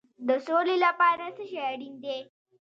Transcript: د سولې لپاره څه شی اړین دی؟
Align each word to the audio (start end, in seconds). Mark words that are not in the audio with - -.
د 0.27 0.29
سولې 0.47 0.75
لپاره 0.85 1.23
څه 1.35 1.43
شی 1.49 1.57
اړین 1.71 1.95
دی؟ 2.03 2.19